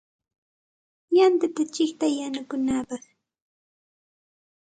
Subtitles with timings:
[1.17, 3.03] Yantata chiqtay yanukunapaq.